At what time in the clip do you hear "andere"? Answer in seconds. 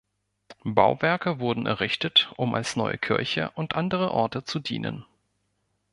3.75-4.09